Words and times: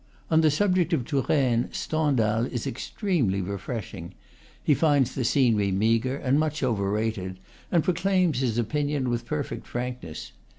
On 0.31 0.41
the 0.41 0.49
subject 0.49 0.93
of 0.93 1.05
Touraine, 1.05 1.69
Stendhal 1.71 2.47
is 2.47 2.65
extremely 2.65 3.39
refresh 3.39 3.93
ing; 3.93 4.15
he 4.63 4.73
finds 4.73 5.13
the 5.13 5.23
scenery 5.23 5.71
meagre 5.71 6.15
and 6.17 6.39
much 6.39 6.63
overrated, 6.63 7.37
and 7.71 7.83
proclaims 7.83 8.39
his 8.39 8.57
opinion 8.57 9.11
with 9.11 9.27
perfect 9.27 9.67
frankness. 9.67 10.31